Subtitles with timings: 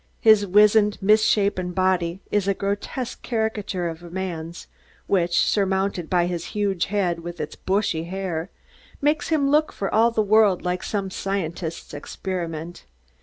[0.19, 4.65] His wizened, misshapen body is a grotesque caricature of a man's,
[5.05, 8.49] which, surmounted by his huge head with its bushy hair,
[8.99, 12.83] makes him look for all the world like some scientist's experiment.